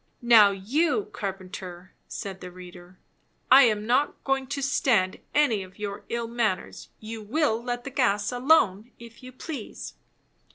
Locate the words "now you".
0.23-1.11